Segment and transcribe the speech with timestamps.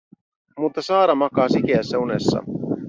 [0.59, 2.43] Mutta Saara makaa sikeässä unessa.